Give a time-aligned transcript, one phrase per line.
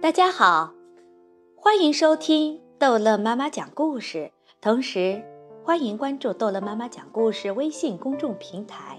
[0.00, 0.72] 大家好，
[1.56, 4.30] 欢迎收听逗乐妈妈讲故事，
[4.60, 5.22] 同时
[5.64, 8.98] 欢迎关注逗乐妈妈讲故事微信公众平台。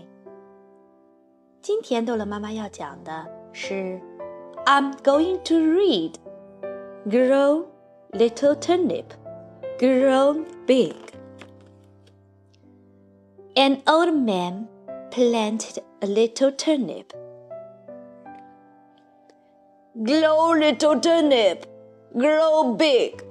[1.62, 4.02] 今天逗乐妈妈要讲的是，
[4.66, 6.14] I'm going to read
[7.06, 7.66] Grow
[8.12, 9.06] Little Turnip,
[9.78, 10.96] Grow Big.
[13.56, 14.68] An old man
[15.10, 17.06] planted a little turnip.
[19.95, 21.67] Grow, little turnip,
[22.17, 23.23] grow big,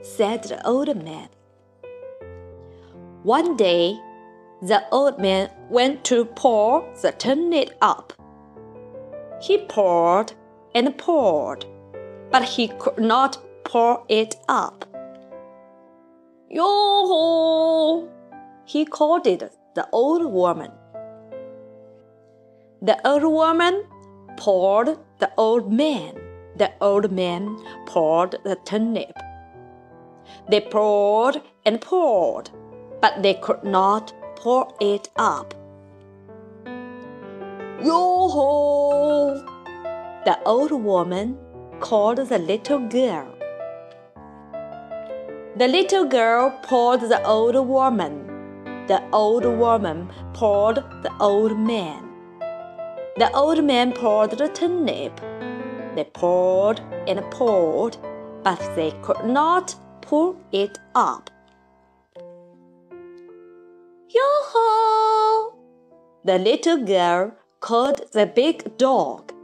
[0.00, 1.28] said the old man.
[3.22, 4.00] One day,
[4.62, 8.14] the old man went to pour the turnip up.
[9.42, 10.32] He poured
[10.74, 11.66] and poured,
[12.30, 14.86] but he could not pour it up.
[16.48, 18.08] Yo-ho!
[18.64, 20.72] He called it the old woman.
[22.80, 23.84] The old woman
[24.38, 26.14] poured the old man.
[26.56, 29.12] The old man poured the turnip.
[30.48, 32.50] They poured and poured,
[33.00, 35.54] but they could not pour it up.
[37.82, 39.34] Yo-ho!
[40.24, 41.38] The old woman
[41.80, 43.34] called the little girl.
[45.56, 48.26] The little girl poured the old woman.
[48.86, 52.09] The old woman poured the old man.
[53.20, 55.20] The old man poured the turnip.
[55.94, 57.98] They poured and poured,
[58.42, 61.28] but they could not pull it up.
[64.08, 65.54] Yo-ho!
[66.24, 69.34] The little girl called the big dog.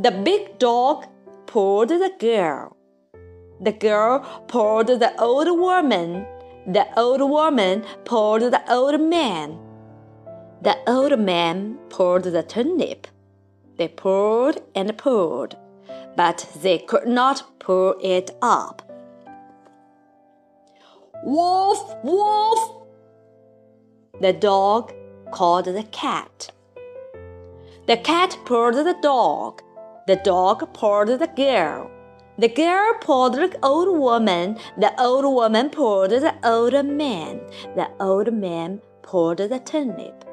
[0.00, 1.06] The big dog
[1.46, 2.76] pulled the girl.
[3.60, 6.26] The girl pulled the old woman.
[6.66, 9.67] The old woman pulled the old man.
[10.60, 13.06] The old man pulled the turnip.
[13.76, 15.56] They pulled and pulled,
[16.16, 18.82] but they could not pull it up.
[21.22, 22.82] Wolf, wolf!
[24.20, 24.92] The dog
[25.30, 26.50] called the cat.
[27.86, 29.62] The cat pulled the dog.
[30.08, 31.88] The dog pulled the girl.
[32.36, 34.58] The girl pulled the old woman.
[34.76, 37.40] The old woman pulled the old man.
[37.76, 40.27] The old man pulled the turnip.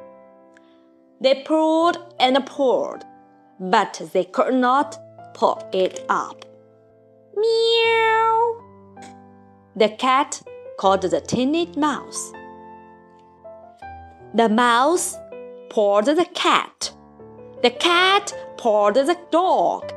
[1.22, 3.06] They pulled and pulled,
[3.60, 5.00] but they could not
[5.34, 6.46] pull it up.
[7.36, 8.62] Meow!
[9.76, 10.42] The cat
[10.78, 12.32] called the tiny mouse.
[14.34, 15.16] The mouse
[15.70, 16.92] pulled the cat.
[17.62, 19.95] The cat pulled the dog.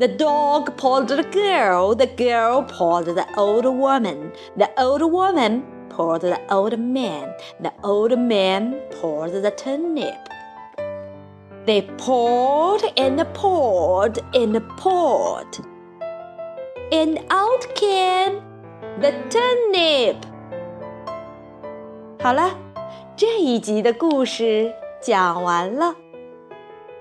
[0.00, 1.94] The dog pulled the girl.
[1.94, 4.32] The girl pulled the old woman.
[4.56, 7.34] The old woman poured the old man.
[7.62, 10.18] The old man poured the turnip.
[11.64, 15.58] They poured and poured and poured.
[16.92, 18.42] And out came
[19.00, 20.16] the turnip.
[22.22, 22.56] 好了，
[23.16, 25.96] 这一集的故事讲完了。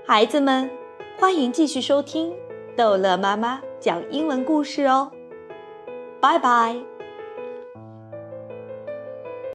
[0.07, 0.69] 孩子们，
[1.19, 2.33] 欢迎继续收听
[2.80, 5.12] 逗乐妈妈讲英文故事哦。
[6.18, 6.89] 拜拜。